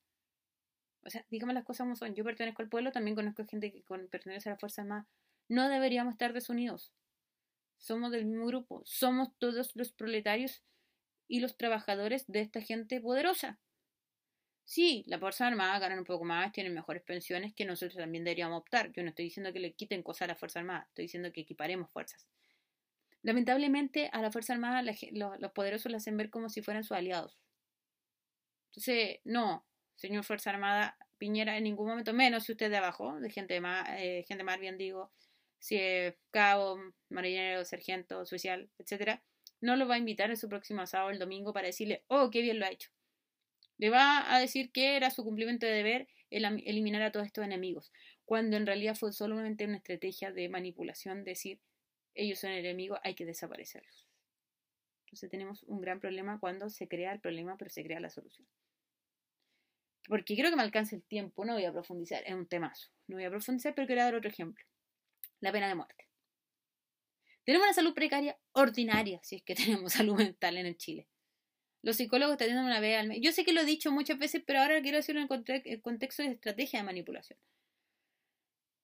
O 1.06 1.10
sea, 1.10 1.26
digamos 1.30 1.54
las 1.54 1.64
cosas 1.64 1.86
como 1.86 1.96
son. 1.96 2.16
Yo 2.16 2.24
pertenezco 2.24 2.62
al 2.62 2.70
pueblo, 2.70 2.92
también 2.92 3.16
conozco 3.16 3.46
gente 3.46 3.72
que 3.72 3.84
pertenece 4.10 4.50
a 4.50 4.54
la 4.54 4.60
Fuerza 4.60 4.82
Armada. 4.82 5.08
No 5.48 5.70
deberíamos 5.70 6.14
estar 6.14 6.34
desunidos. 6.34 6.92
Somos 7.78 8.12
del 8.12 8.26
mismo 8.26 8.48
grupo. 8.48 8.82
Somos 8.86 9.30
todos 9.38 9.76
los 9.76 9.92
proletarios 9.92 10.64
y 11.28 11.40
los 11.40 11.58
trabajadores 11.58 12.26
de 12.28 12.42
esta 12.42 12.62
gente 12.62 13.00
poderosa. 13.02 13.60
Sí, 14.64 15.04
la 15.06 15.20
Fuerza 15.20 15.46
Armada 15.46 15.78
ganan 15.78 16.00
un 16.00 16.06
poco 16.06 16.26
más, 16.26 16.52
tienen 16.52 16.74
mejores 16.74 17.04
pensiones 17.04 17.54
que 17.54 17.66
nosotros 17.66 17.98
también 17.98 18.24
deberíamos 18.24 18.60
optar. 18.60 18.92
Yo 18.92 19.04
no 19.04 19.10
estoy 19.10 19.26
diciendo 19.26 19.54
que 19.54 19.60
le 19.60 19.74
quiten 19.74 20.02
cosas 20.02 20.24
a 20.24 20.28
la 20.30 20.36
Fuerza 20.36 20.60
Armada, 20.60 20.86
estoy 20.90 21.06
diciendo 21.06 21.32
que 21.32 21.42
equiparemos 21.42 21.92
fuerzas. 21.92 22.26
Lamentablemente 23.22 24.10
a 24.12 24.22
la 24.22 24.32
Fuerza 24.32 24.54
Armada 24.54 24.82
los, 24.82 25.52
poderosos 25.52 25.92
la 25.92 25.98
hacen 25.98 26.18
ver 26.18 26.32
como 26.32 26.50
si 26.50 26.64
fueran 26.64 26.84
sus 26.84 26.98
aliados. 26.98 27.38
Entonces, 28.72 29.20
no, 29.24 29.66
señor 29.96 30.24
Fuerza 30.24 30.50
Armada, 30.50 30.98
Piñera 31.18 31.58
en 31.58 31.64
ningún 31.64 31.88
momento, 31.88 32.14
menos 32.14 32.44
si 32.44 32.52
usted 32.52 32.70
de 32.70 32.78
abajo, 32.78 33.20
de 33.20 33.30
gente 33.30 33.60
más, 33.62 33.88
eh, 33.98 34.26
gente 34.28 34.44
más 34.44 34.60
bien 34.60 34.78
digo, 34.78 35.12
si 35.60 35.78
es 35.78 36.16
cabo, 36.32 36.78
marinero, 37.10 37.64
sargento, 37.66 38.20
oficial, 38.20 38.70
etcétera, 38.78 39.24
no 39.62 39.76
lo 39.76 39.88
va 39.88 39.96
a 39.96 39.98
invitar 39.98 40.30
en 40.30 40.38
su 40.38 40.50
próximo 40.50 40.86
sábado 40.86 41.12
el 41.12 41.20
domingo 41.20 41.54
para 41.54 41.68
decirle, 41.68 42.04
oh, 42.08 42.30
qué 42.30 42.42
bien 42.42 42.60
lo 42.60 42.66
ha 42.66 42.72
hecho. 42.72 42.92
Le 43.78 43.90
va 43.90 44.34
a 44.34 44.40
decir 44.40 44.72
que 44.72 44.96
era 44.96 45.10
su 45.10 45.24
cumplimiento 45.24 45.66
de 45.66 45.74
deber 45.74 46.08
el 46.30 46.46
eliminar 46.66 47.02
a 47.02 47.12
todos 47.12 47.26
estos 47.26 47.46
enemigos, 47.46 47.92
cuando 48.26 48.58
en 48.58 48.66
realidad 48.66 48.96
fue 48.96 49.14
solamente 49.14 49.66
una 49.66 49.78
estrategia 49.78 50.32
de 50.32 50.50
manipulación, 50.50 51.24
decir, 51.24 51.60
ellos 52.14 52.40
son 52.40 52.52
enemigos, 52.52 53.00
hay 53.04 53.16
que 53.16 53.26
desaparecerlos. 53.26 54.08
Entonces 55.06 55.30
tenemos 55.30 55.64
un 55.64 55.82
gran 55.82 56.00
problema 56.00 56.40
cuando 56.40 56.70
se 56.70 56.88
crea 56.88 57.14
el 57.14 57.20
problema, 57.20 57.58
pero 57.58 57.70
se 57.70 57.84
crea 57.84 58.00
la 58.00 58.10
solución. 58.10 58.48
Porque 60.08 60.36
creo 60.36 60.50
que 60.50 60.56
me 60.56 60.64
alcance 60.64 60.96
el 60.96 61.04
tiempo, 61.04 61.46
no 61.46 61.54
voy 61.54 61.66
a 61.66 61.72
profundizar, 61.72 62.24
es 62.26 62.34
un 62.34 62.48
temazo. 62.48 62.90
No 63.08 63.18
voy 63.18 63.26
a 63.26 63.30
profundizar, 63.30 63.74
pero 63.74 63.88
quiero 63.88 64.04
dar 64.04 64.16
otro 64.16 64.30
ejemplo. 64.30 64.64
La 65.40 65.52
pena 65.52 65.68
de 65.68 65.76
muerte. 65.76 66.08
Tenemos 67.44 67.66
una 67.66 67.74
salud 67.74 67.94
precaria 67.94 68.38
ordinaria, 68.54 69.20
si 69.24 69.38
es 69.38 69.44
que 69.44 69.56
tenemos 69.56 69.94
salud 69.94 70.16
mental 70.16 70.58
en 70.58 70.66
el 70.66 70.78
Chile. 70.78 71.08
Los 71.82 71.98
psicólogos 71.98 72.38
te 72.38 72.46
atienden 72.46 72.66
una 72.66 72.80
vez 72.80 73.00
al 73.00 73.08
mes. 73.08 73.20
Yo 73.22 73.32
sé 73.32 73.46
que 73.46 73.54
lo 73.54 73.62
he 73.62 73.66
dicho 73.66 73.92
muchas 73.92 74.18
veces, 74.18 74.42
pero 74.46 74.60
ahora 74.60 74.82
quiero 74.82 74.98
decirlo 74.98 75.22
en 75.22 75.30
el 75.66 75.82
contexto 75.82 76.24
de 76.24 76.30
estrategia 76.30 76.80
de 76.80 76.86
manipulación. 76.86 77.38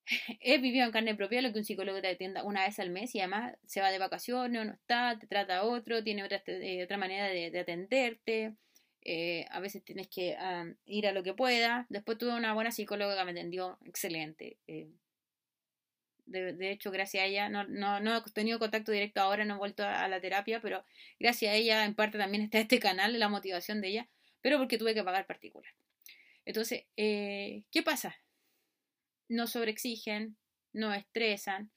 He 0.39 0.57
vivido 0.57 0.85
en 0.85 0.91
carne 0.91 1.15
propia 1.15 1.41
lo 1.41 1.51
que 1.51 1.59
un 1.59 1.65
psicólogo 1.65 2.01
te 2.01 2.09
atienda 2.09 2.43
una 2.43 2.65
vez 2.65 2.79
al 2.79 2.89
mes 2.89 3.13
y 3.15 3.19
además 3.19 3.55
se 3.65 3.81
va 3.81 3.91
de 3.91 3.99
vacaciones 3.99 4.61
o 4.61 4.65
no 4.65 4.73
está, 4.73 5.17
te 5.19 5.27
trata 5.27 5.63
otro, 5.63 6.03
tiene 6.03 6.23
otra, 6.23 6.43
eh, 6.45 6.83
otra 6.83 6.97
manera 6.97 7.27
de, 7.27 7.57
atenderte. 7.59 8.55
Eh, 9.03 9.45
a 9.49 9.59
veces 9.59 9.83
tienes 9.83 10.07
que 10.07 10.37
ir 10.85 11.07
a 11.07 11.11
lo 11.11 11.23
que 11.23 11.33
pueda. 11.33 11.85
Después 11.89 12.17
tuve 12.17 12.33
una 12.35 12.53
buena 12.53 12.71
psicóloga 12.71 13.17
que 13.17 13.25
me 13.25 13.31
atendió 13.31 13.77
excelente. 13.85 14.57
Eh, 14.67 14.89
de, 16.25 16.71
hecho, 16.71 16.91
gracias 16.91 17.23
a 17.23 17.25
ella, 17.25 17.49
no, 17.49 17.65
no, 17.65 17.99
no, 17.99 18.17
he 18.17 18.21
tenido 18.31 18.59
contacto 18.59 18.91
directo 18.91 19.21
ahora, 19.21 19.43
no 19.43 19.55
he 19.55 19.57
vuelto 19.57 19.83
a, 19.83 20.07
la 20.07 20.21
terapia, 20.21 20.61
pero 20.61 20.85
gracias 21.19 21.51
a 21.51 21.55
ella, 21.55 21.83
en 21.83 21.93
parte 21.93 22.17
también 22.17 22.43
está 22.43 22.59
este 22.59 22.79
canal, 22.79 23.17
la 23.19 23.27
motivación 23.27 23.81
de 23.81 23.89
ella, 23.89 24.09
pero 24.41 24.57
porque 24.57 24.77
tuve 24.77 24.93
que 24.93 25.03
pagar 25.03 25.25
particular. 25.25 25.73
Entonces, 26.45 26.85
eh, 26.95 27.63
¿qué 27.71 27.83
pasa? 27.83 28.15
No 29.27 29.47
sobreexigen, 29.47 30.37
no 30.73 30.93
estresan. 30.93 31.71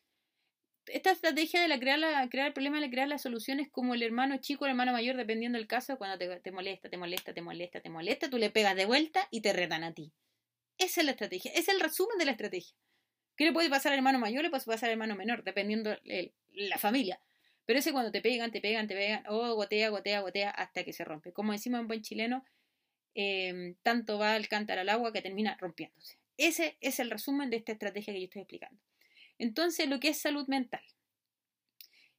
Esta 0.87 1.11
estrategia 1.11 1.63
de 1.63 1.69
la 1.69 1.79
crear, 1.79 1.99
la, 1.99 2.29
crear 2.29 2.49
el 2.49 2.53
problema 2.53 2.81
de 2.81 2.91
crear 2.91 3.09
las 3.09 3.23
soluciones 3.23 3.71
como 3.71 3.95
el 3.95 4.03
hermano 4.03 4.37
chico 4.39 4.65
o 4.65 4.67
el 4.67 4.73
hermano 4.73 4.93
mayor, 4.93 5.17
dependiendo 5.17 5.59
del 5.59 5.67
caso, 5.67 5.97
cuando 5.97 6.19
te, 6.19 6.41
te 6.41 6.53
molesta, 6.53 6.89
te 6.91 6.97
molesta, 6.97 7.33
te 7.33 7.41
molesta, 7.41 7.81
te 7.81 7.91
molesta, 7.91 8.31
tú 8.31 8.39
le 8.39 8.51
pegas 8.51 8.77
de 8.77 8.85
vuelta 8.85 9.27
y 9.31 9.41
te 9.41 9.53
retan 9.53 9.85
a 9.85 9.95
ti. 9.95 10.13
Esa 10.79 11.01
es 11.01 11.05
la 11.05 11.13
estrategia, 11.13 11.53
es 11.55 11.69
el 11.69 11.81
resumen 11.81 12.19
de 12.19 12.25
la 12.25 12.33
estrategia. 12.33 12.77
¿Qué 13.37 13.45
le 13.45 13.53
puede 13.53 13.69
pasar 13.69 13.93
al 13.93 13.99
hermano 13.99 14.19
mayor? 14.19 14.43
Le 14.43 14.51
puede 14.51 14.65
pasar 14.65 14.89
al 14.89 14.93
hermano 14.93 15.17
menor, 15.17 15.43
dependiendo 15.43 15.97
la 16.53 16.79
familia. 16.79 17.19
Pero 17.67 17.79
ese 17.79 17.93
cuando 17.93 18.13
te 18.13 18.21
pegan, 18.21 18.53
te 18.53 18.61
pegan, 18.61 18.87
te 18.87 18.95
pegan, 18.95 19.27
o 19.27 19.37
oh, 19.37 19.55
gotea, 19.55 19.89
gotea, 19.89 20.21
gotea, 20.21 20.51
hasta 20.51 20.85
que 20.85 20.93
se 20.93 21.05
rompe. 21.05 21.33
Como 21.33 21.53
decimos 21.53 21.81
en 21.81 21.89
buen 21.89 22.03
chileno, 22.03 22.45
em, 23.15 23.75
tanto 23.83 24.19
va 24.19 24.37
el 24.37 24.49
cántaro 24.49 24.83
al 24.83 24.89
agua 24.89 25.13
que 25.13 25.23
termina 25.23 25.57
rompiéndose. 25.59 26.19
Ese 26.37 26.77
es 26.81 27.01
el 27.01 27.11
resumen 27.11 27.51
de 27.51 27.57
esta 27.57 27.73
estrategia 27.73 28.13
que 28.13 28.21
yo 28.21 28.25
estoy 28.25 28.43
explicando. 28.43 28.81
Entonces, 29.45 29.89
lo 29.89 30.01
que 30.01 30.09
es 30.09 30.19
salud 30.19 30.47
mental. 30.49 30.81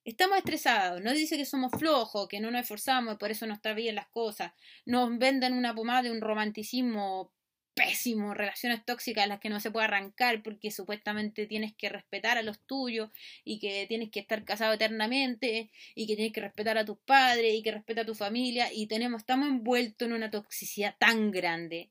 Estamos 0.03 0.37
estresados, 0.37 1.01
nos 1.01 1.15
dice 1.15 1.37
que 1.37 1.45
somos 1.45 1.71
flojos, 1.71 2.27
que 2.27 2.39
no 2.39 2.51
nos 2.51 2.61
esforzamos 2.61 3.15
y 3.15 3.17
por 3.17 3.31
eso 3.31 3.47
no 3.47 3.55
está 3.55 3.73
bien 3.73 3.95
las 3.95 4.07
cosas. 4.09 4.51
Nos 4.85 5.17
venden 5.17 5.53
una 5.53 5.73
pomada 5.73 6.03
de 6.03 6.11
un 6.11 6.21
romanticismo 6.21 7.31
pésimo, 7.73 8.35
relaciones 8.35 8.85
tóxicas 8.85 9.23
a 9.23 9.27
las 9.27 9.39
que 9.39 9.49
no 9.49 9.59
se 9.59 9.71
puede 9.71 9.85
arrancar 9.85 10.43
porque 10.43 10.69
supuestamente 10.69 11.47
tienes 11.47 11.73
que 11.75 11.89
respetar 11.89 12.37
a 12.37 12.43
los 12.43 12.59
tuyos 12.67 13.09
y 13.43 13.59
que 13.59 13.87
tienes 13.87 14.11
que 14.11 14.19
estar 14.19 14.45
casado 14.45 14.73
eternamente 14.73 15.71
y 15.95 16.05
que 16.05 16.15
tienes 16.15 16.31
que 16.31 16.41
respetar 16.41 16.77
a 16.77 16.85
tus 16.85 16.99
padres 16.99 17.55
y 17.55 17.63
que 17.63 17.71
respeta 17.71 18.01
a 18.01 18.05
tu 18.05 18.13
familia 18.13 18.71
y 18.71 18.85
tenemos, 18.85 19.21
estamos 19.21 19.49
envueltos 19.49 20.07
en 20.07 20.13
una 20.13 20.29
toxicidad 20.29 20.95
tan 20.99 21.31
grande. 21.31 21.89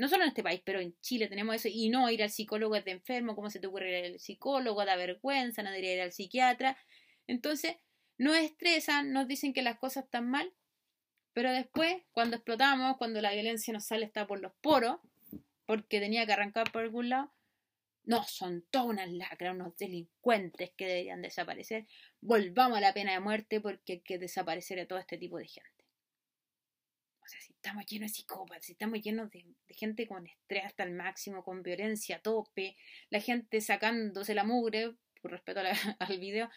No 0.00 0.08
solo 0.08 0.22
en 0.22 0.30
este 0.30 0.42
país, 0.42 0.62
pero 0.64 0.80
en 0.80 0.98
Chile 1.02 1.28
tenemos 1.28 1.54
eso 1.56 1.68
y 1.70 1.90
no 1.90 2.10
ir 2.10 2.22
al 2.22 2.30
psicólogo 2.30 2.74
es 2.74 2.86
de 2.86 2.92
enfermo, 2.92 3.36
¿cómo 3.36 3.50
se 3.50 3.60
te 3.60 3.66
ocurre 3.66 3.98
ir 3.98 4.12
al 4.14 4.18
psicólogo? 4.18 4.82
Da 4.86 4.96
vergüenza, 4.96 5.62
no 5.62 5.68
debería 5.68 5.92
ir 5.96 6.00
al 6.00 6.12
psiquiatra. 6.12 6.78
Entonces, 7.26 7.76
nos 8.16 8.34
estresan, 8.38 9.12
nos 9.12 9.28
dicen 9.28 9.52
que 9.52 9.60
las 9.60 9.78
cosas 9.78 10.04
están 10.04 10.30
mal, 10.30 10.54
pero 11.34 11.52
después, 11.52 12.02
cuando 12.12 12.36
explotamos, 12.36 12.96
cuando 12.96 13.20
la 13.20 13.34
violencia 13.34 13.74
nos 13.74 13.84
sale 13.84 14.06
está 14.06 14.26
por 14.26 14.40
los 14.40 14.52
poros, 14.62 15.00
porque 15.66 16.00
tenía 16.00 16.24
que 16.24 16.32
arrancar 16.32 16.72
por 16.72 16.80
algún 16.80 17.10
lado. 17.10 17.30
No, 18.04 18.24
son 18.24 18.64
todas 18.70 18.86
unas 18.86 19.10
lacras, 19.10 19.54
unos 19.54 19.76
delincuentes 19.76 20.70
que 20.78 20.86
deberían 20.86 21.20
desaparecer. 21.20 21.86
Volvamos 22.22 22.78
a 22.78 22.80
la 22.80 22.94
pena 22.94 23.12
de 23.12 23.20
muerte 23.20 23.60
porque 23.60 23.92
hay 23.92 24.00
que 24.00 24.18
desaparecer 24.18 24.80
a 24.80 24.86
todo 24.86 24.98
este 24.98 25.18
tipo 25.18 25.36
de 25.36 25.46
gente. 25.46 25.79
Sea, 27.30 27.40
si 27.42 27.52
estamos 27.52 27.86
llenos 27.86 28.10
de 28.10 28.16
psicópatas, 28.16 28.64
si 28.64 28.72
estamos 28.72 29.00
llenos 29.00 29.30
de, 29.30 29.44
gente 29.68 30.08
con 30.08 30.26
estrés 30.26 30.64
hasta 30.64 30.82
el 30.82 30.90
máximo, 30.90 31.44
con 31.44 31.62
violencia 31.62 32.16
a 32.16 32.18
tope, 32.18 32.76
la 33.08 33.20
gente 33.20 33.60
sacándose 33.60 34.34
la 34.34 34.42
mugre, 34.42 34.96
por 35.22 35.30
respeto 35.30 35.60
al 36.00 36.18
video, 36.18 36.50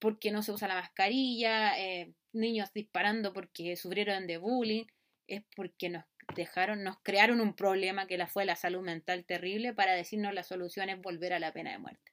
porque 0.00 0.32
no 0.32 0.42
se 0.42 0.50
usa 0.50 0.66
la 0.66 0.74
mascarilla, 0.74 1.78
eh, 1.78 2.12
niños 2.32 2.72
disparando 2.72 3.32
porque 3.32 3.76
sufrieron 3.76 4.26
de 4.26 4.38
bullying, 4.38 4.86
es 5.28 5.44
porque 5.54 5.88
nos 5.88 6.04
dejaron, 6.34 6.82
nos 6.82 7.00
crearon 7.02 7.40
un 7.40 7.54
problema 7.54 8.08
que 8.08 8.18
la 8.18 8.26
fue 8.26 8.44
la 8.44 8.56
salud 8.56 8.82
mental 8.82 9.24
terrible 9.24 9.72
para 9.72 9.92
decirnos 9.92 10.34
la 10.34 10.42
solución 10.42 10.90
es 10.90 11.00
volver 11.00 11.32
a 11.32 11.38
la 11.38 11.52
pena 11.52 11.70
de 11.70 11.78
muerte. 11.78 12.12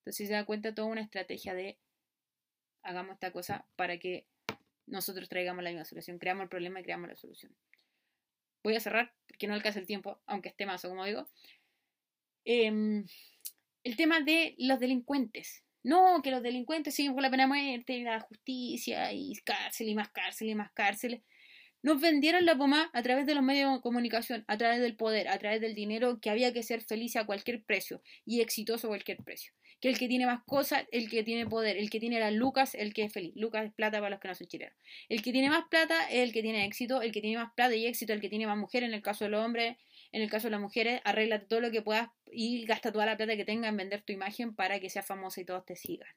Entonces, 0.00 0.28
se 0.28 0.34
da 0.34 0.44
cuenta, 0.44 0.74
toda 0.74 0.88
una 0.88 1.00
estrategia 1.00 1.54
de 1.54 1.78
hagamos 2.82 3.14
esta 3.14 3.32
cosa 3.32 3.66
para 3.76 3.98
que 3.98 4.26
nosotros 4.90 5.28
traigamos 5.28 5.64
la 5.64 5.70
misma 5.70 5.84
solución, 5.84 6.18
creamos 6.18 6.44
el 6.44 6.48
problema 6.48 6.80
y 6.80 6.82
creamos 6.82 7.08
la 7.08 7.16
solución. 7.16 7.54
Voy 8.62 8.76
a 8.76 8.80
cerrar 8.80 9.14
porque 9.26 9.46
no 9.46 9.54
alcanza 9.54 9.78
el 9.78 9.86
tiempo, 9.86 10.20
aunque 10.26 10.50
esté 10.50 10.66
más, 10.66 10.82
como 10.82 11.04
digo. 11.04 11.28
Em, 12.44 13.06
el 13.84 13.96
tema 13.96 14.20
de 14.20 14.54
los 14.58 14.78
delincuentes. 14.80 15.64
No, 15.82 16.20
que 16.22 16.30
los 16.30 16.42
delincuentes 16.42 16.94
siguen 16.94 17.14
con 17.14 17.22
la 17.22 17.30
pena 17.30 17.44
de 17.44 17.48
muerte 17.48 17.94
y 17.94 18.02
la 18.02 18.20
justicia 18.20 19.12
y 19.12 19.32
cárcel 19.44 19.88
y 19.88 19.94
más 19.94 20.10
cárcel 20.10 20.48
y 20.50 20.54
más 20.54 20.70
cárcel. 20.72 21.22
Nos 21.82 21.98
vendieron 21.98 22.44
la 22.44 22.58
pomada 22.58 22.90
a 22.92 23.02
través 23.02 23.24
de 23.24 23.34
los 23.34 23.42
medios 23.42 23.72
de 23.72 23.80
comunicación, 23.80 24.44
a 24.48 24.58
través 24.58 24.80
del 24.80 24.96
poder, 24.96 25.28
a 25.28 25.38
través 25.38 25.62
del 25.62 25.74
dinero, 25.74 26.20
que 26.20 26.28
había 26.28 26.52
que 26.52 26.62
ser 26.62 26.82
feliz 26.82 27.16
a 27.16 27.24
cualquier 27.24 27.62
precio 27.62 28.02
y 28.26 28.42
exitoso 28.42 28.86
a 28.86 28.90
cualquier 28.90 29.16
precio. 29.24 29.54
Que 29.80 29.88
el 29.88 29.98
que 29.98 30.06
tiene 30.06 30.26
más 30.26 30.42
cosas, 30.44 30.84
el 30.92 31.08
que 31.08 31.22
tiene 31.22 31.46
poder, 31.46 31.78
el 31.78 31.88
que 31.88 31.98
tiene 31.98 32.20
las 32.20 32.34
lucas, 32.34 32.74
el 32.74 32.92
que 32.92 33.04
es 33.04 33.12
feliz. 33.14 33.32
Lucas 33.34 33.64
es 33.64 33.72
plata 33.72 33.98
para 33.98 34.10
los 34.10 34.20
que 34.20 34.28
no 34.28 34.34
son 34.34 34.46
chilenos. 34.46 34.74
El 35.08 35.22
que 35.22 35.32
tiene 35.32 35.48
más 35.48 35.64
plata 35.70 36.04
es 36.10 36.18
el 36.18 36.34
que 36.34 36.42
tiene 36.42 36.66
éxito, 36.66 37.00
el 37.00 37.12
que 37.12 37.22
tiene 37.22 37.38
más 37.38 37.50
plata 37.54 37.74
y 37.74 37.86
éxito, 37.86 38.12
el 38.12 38.20
que 38.20 38.28
tiene 38.28 38.46
más 38.46 38.58
mujeres, 38.58 38.86
en 38.86 38.94
el 38.94 39.00
caso 39.00 39.24
de 39.24 39.30
los 39.30 39.42
hombres, 39.42 39.78
en 40.12 40.20
el 40.20 40.28
caso 40.28 40.48
de 40.48 40.50
las 40.50 40.60
mujeres, 40.60 41.00
arregla 41.04 41.46
todo 41.46 41.62
lo 41.62 41.70
que 41.70 41.80
puedas 41.80 42.08
y 42.30 42.66
gasta 42.66 42.92
toda 42.92 43.06
la 43.06 43.16
plata 43.16 43.36
que 43.36 43.46
tenga 43.46 43.68
en 43.68 43.76
vender 43.78 44.02
tu 44.02 44.12
imagen 44.12 44.54
para 44.54 44.80
que 44.80 44.90
sea 44.90 45.02
famosa 45.02 45.40
y 45.40 45.46
todos 45.46 45.64
te 45.64 45.76
sigan 45.76 46.10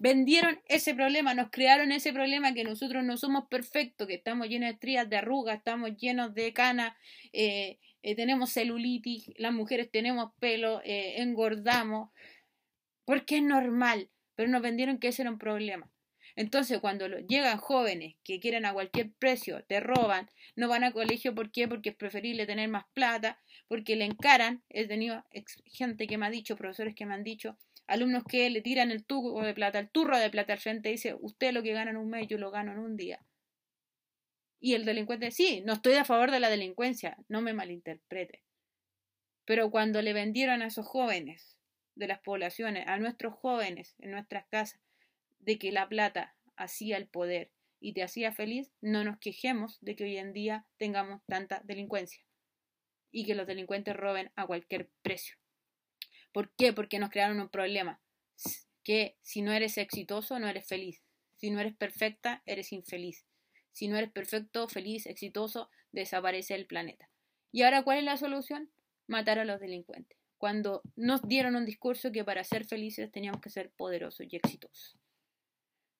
vendieron 0.00 0.60
ese 0.66 0.94
problema, 0.94 1.34
nos 1.34 1.50
crearon 1.50 1.92
ese 1.92 2.12
problema 2.12 2.54
que 2.54 2.64
nosotros 2.64 3.04
no 3.04 3.16
somos 3.16 3.46
perfectos, 3.48 4.06
que 4.06 4.14
estamos 4.14 4.48
llenos 4.48 4.68
de 4.68 4.74
estrías, 4.74 5.08
de 5.08 5.16
arrugas, 5.16 5.58
estamos 5.58 5.96
llenos 5.96 6.34
de 6.34 6.52
canas, 6.52 6.94
eh, 7.32 7.78
eh, 8.02 8.14
tenemos 8.14 8.50
celulitis, 8.50 9.30
las 9.36 9.52
mujeres 9.52 9.90
tenemos 9.90 10.32
pelo, 10.40 10.80
eh, 10.84 11.22
engordamos, 11.22 12.10
porque 13.04 13.36
es 13.36 13.42
normal, 13.42 14.10
pero 14.34 14.48
nos 14.48 14.62
vendieron 14.62 14.98
que 14.98 15.08
ese 15.08 15.22
era 15.22 15.30
un 15.30 15.38
problema. 15.38 15.90
Entonces, 16.36 16.80
cuando 16.80 17.06
llegan 17.06 17.58
jóvenes 17.58 18.16
que 18.24 18.40
quieren 18.40 18.66
a 18.66 18.72
cualquier 18.72 19.12
precio, 19.12 19.64
te 19.64 19.78
roban, 19.78 20.28
no 20.56 20.68
van 20.68 20.82
a 20.82 20.92
colegio, 20.92 21.34
¿por 21.34 21.52
qué? 21.52 21.68
Porque 21.68 21.90
es 21.90 21.96
preferible 21.96 22.44
tener 22.44 22.68
más 22.68 22.86
plata, 22.92 23.38
porque 23.68 23.94
le 23.94 24.04
encaran. 24.04 24.64
He 24.68 24.88
tenido 24.88 25.24
gente 25.66 26.08
que 26.08 26.18
me 26.18 26.26
ha 26.26 26.30
dicho, 26.30 26.56
profesores 26.56 26.96
que 26.96 27.06
me 27.06 27.14
han 27.14 27.22
dicho, 27.22 27.56
alumnos 27.86 28.24
que 28.24 28.48
le 28.50 28.62
tiran 28.62 28.90
el 28.90 29.04
tubo 29.04 29.42
de 29.42 29.54
plata, 29.54 29.78
el 29.78 29.90
turro 29.90 30.18
de 30.18 30.30
plata 30.30 30.52
al 30.54 30.60
frente 30.60 30.88
y 30.88 30.92
dice, 30.92 31.16
usted 31.20 31.52
lo 31.52 31.62
que 31.62 31.72
gana 31.72 31.90
en 31.90 31.96
un 31.96 32.08
mes, 32.08 32.28
yo 32.28 32.38
lo 32.38 32.50
gano 32.50 32.72
en 32.72 32.78
un 32.78 32.96
día. 32.96 33.20
Y 34.60 34.74
el 34.74 34.84
delincuente, 34.84 35.30
sí, 35.30 35.62
no 35.64 35.74
estoy 35.74 35.94
a 35.94 36.04
favor 36.04 36.30
de 36.30 36.40
la 36.40 36.48
delincuencia, 36.48 37.18
no 37.28 37.42
me 37.42 37.52
malinterprete. 37.52 38.42
Pero 39.44 39.70
cuando 39.70 40.00
le 40.00 40.14
vendieron 40.14 40.62
a 40.62 40.66
esos 40.66 40.86
jóvenes 40.86 41.58
de 41.94 42.08
las 42.08 42.20
poblaciones, 42.20 42.86
a 42.86 42.96
nuestros 42.98 43.34
jóvenes 43.34 43.94
en 43.98 44.10
nuestras 44.10 44.46
casas, 44.48 44.80
de 45.38 45.58
que 45.58 45.70
la 45.70 45.88
plata 45.88 46.34
hacía 46.56 46.96
el 46.96 47.08
poder 47.08 47.50
y 47.78 47.92
te 47.92 48.02
hacía 48.02 48.32
feliz, 48.32 48.72
no 48.80 49.04
nos 49.04 49.18
quejemos 49.18 49.78
de 49.82 49.96
que 49.96 50.04
hoy 50.04 50.16
en 50.16 50.32
día 50.32 50.66
tengamos 50.78 51.20
tanta 51.26 51.60
delincuencia 51.64 52.24
y 53.10 53.26
que 53.26 53.34
los 53.34 53.46
delincuentes 53.46 53.94
roben 53.94 54.32
a 54.34 54.46
cualquier 54.46 54.88
precio. 55.02 55.36
¿Por 56.34 56.52
qué? 56.56 56.72
Porque 56.72 56.98
nos 56.98 57.10
crearon 57.10 57.38
un 57.38 57.48
problema, 57.48 58.02
que 58.82 59.16
si 59.22 59.40
no 59.40 59.52
eres 59.52 59.78
exitoso 59.78 60.40
no 60.40 60.48
eres 60.48 60.66
feliz, 60.66 61.00
si 61.36 61.50
no 61.50 61.60
eres 61.60 61.76
perfecta 61.76 62.42
eres 62.44 62.72
infeliz, 62.72 63.24
si 63.70 63.86
no 63.86 63.96
eres 63.96 64.10
perfecto, 64.10 64.66
feliz, 64.68 65.06
exitoso, 65.06 65.70
desaparece 65.92 66.56
el 66.56 66.66
planeta. 66.66 67.08
¿Y 67.52 67.62
ahora 67.62 67.84
cuál 67.84 67.98
es 67.98 68.04
la 68.04 68.16
solución? 68.16 68.72
Matar 69.06 69.38
a 69.38 69.44
los 69.44 69.60
delincuentes. 69.60 70.18
Cuando 70.36 70.82
nos 70.96 71.22
dieron 71.22 71.54
un 71.54 71.64
discurso 71.64 72.10
que 72.10 72.24
para 72.24 72.42
ser 72.42 72.64
felices 72.64 73.12
teníamos 73.12 73.40
que 73.40 73.50
ser 73.50 73.70
poderosos 73.70 74.26
y 74.28 74.34
exitosos. 74.34 74.98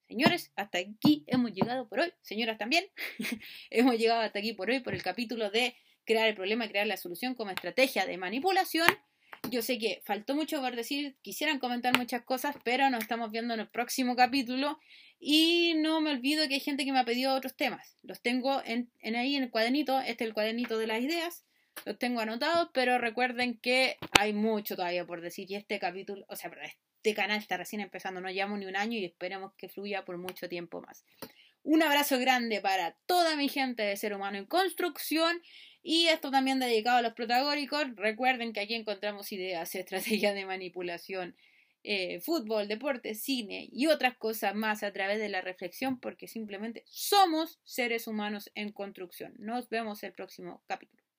Señores, 0.09 0.51
hasta 0.57 0.79
aquí 0.79 1.23
hemos 1.29 1.53
llegado 1.53 1.89
por 1.89 2.01
hoy. 2.01 2.13
Señoras 2.23 2.59
también. 2.59 2.87
hemos 3.71 3.97
llegado 3.97 4.23
hasta 4.23 4.41
aquí 4.41 4.53
por 4.53 4.69
hoy 4.69 4.81
por 4.81 4.95
el 4.95 5.03
capítulo 5.05 5.51
de 5.51 5.77
crear 6.05 6.29
el 6.29 6.35
problema 6.35 6.67
y 6.67 6.71
crear 6.71 6.89
la 6.89 6.97
solución 6.97 7.37
como 7.37 7.53
estrategia 7.53 8.05
de 8.05 8.19
manipulación. 8.19 8.89
Yo 9.51 9.63
sé 9.63 9.79
que 9.79 10.03
faltó 10.05 10.35
mucho 10.35 10.61
por 10.61 10.75
decir, 10.75 11.17
quisieran 11.23 11.59
comentar 11.59 11.97
muchas 11.97 12.23
cosas, 12.23 12.57
pero 12.65 12.89
nos 12.91 13.03
estamos 13.03 13.31
viendo 13.31 13.55
en 13.55 13.61
el 13.61 13.69
próximo 13.69 14.17
capítulo. 14.17 14.79
Y 15.21 15.75
no 15.77 16.01
me 16.01 16.11
olvido 16.11 16.47
que 16.49 16.55
hay 16.55 16.61
gente 16.61 16.85
que 16.85 16.93
me 16.93 16.99
ha 16.99 17.05
pedido 17.05 17.35
otros 17.35 17.57
temas. 17.57 17.97
Los 18.03 18.21
tengo 18.21 18.63
en, 18.65 18.91
ahí 19.03 19.37
en 19.37 19.45
el 19.45 19.51
cuadernito, 19.51 20.01
este 20.01 20.25
es 20.25 20.29
el 20.29 20.35
cuadernito 20.35 20.79
de 20.79 20.87
las 20.87 21.01
ideas, 21.01 21.45
los 21.85 21.99
tengo 21.99 22.21
anotados, 22.21 22.69
pero 22.73 22.99
recuerden 22.99 23.59
que 23.59 23.97
hay 24.19 24.33
mucho 24.33 24.77
todavía 24.77 25.07
por 25.07 25.21
decir. 25.21 25.51
Y 25.51 25.57
este 25.57 25.79
capítulo, 25.79 26.25
o 26.29 26.37
sea, 26.37 26.51
este 26.97 27.15
canal 27.15 27.39
está 27.39 27.57
recién 27.57 27.81
empezando, 27.81 28.21
no 28.21 28.31
llevamos 28.31 28.59
ni 28.59 28.67
un 28.67 28.77
año 28.77 28.99
y 28.99 29.05
esperemos 29.05 29.53
que 29.57 29.69
fluya 29.69 30.05
por 30.05 30.19
mucho 30.19 30.49
tiempo 30.49 30.81
más. 30.81 31.05
Un 31.63 31.83
abrazo 31.83 32.19
grande 32.19 32.61
para 32.61 32.97
toda 33.07 33.37
mi 33.37 33.49
gente 33.49 33.83
de 33.83 33.97
Ser 33.97 34.15
Humano 34.15 34.37
en 34.37 34.45
Construcción 34.45 35.41
y 35.85 36.07
esto 36.09 36.31
también 36.31 36.59
dedicado 36.59 36.97
a 36.97 37.03
los 37.03 37.13
protagónicos. 37.13 37.95
Recuerden 37.95 38.55
que 38.55 38.61
aquí 38.61 38.75
encontramos 38.75 39.31
ideas, 39.31 39.75
estrategias 39.75 40.35
de 40.35 40.47
manipulación, 40.47 41.37
eh, 41.85 42.21
fútbol, 42.21 42.67
deporte, 42.67 43.15
cine 43.15 43.69
y 43.71 43.87
otras 43.89 44.17
cosas 44.17 44.55
más 44.55 44.83
a 44.83 44.93
través 44.93 45.19
de 45.19 45.29
la 45.29 45.43
reflexión 45.43 46.01
porque 46.01 46.27
simplemente 46.27 46.83
somos 46.87 47.61
seres 47.65 48.07
humanos 48.07 48.51
en 48.55 48.73
construcción. 48.73 49.35
Nos 49.39 49.69
vemos 49.69 50.03
el 50.03 50.15
próximo 50.15 50.63
capítulo. 50.67 51.04